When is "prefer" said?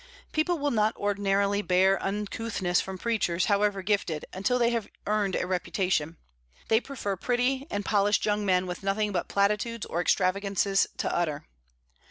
6.81-7.15